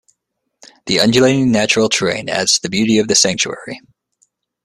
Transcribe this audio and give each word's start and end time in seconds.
The 0.87 0.99
undulating 0.99 1.51
natural 1.51 1.87
terrain 1.87 2.27
adds 2.27 2.55
to 2.55 2.61
the 2.63 2.69
beauty 2.71 2.97
of 2.97 3.07
the 3.07 3.13
sanctuary. 3.13 3.81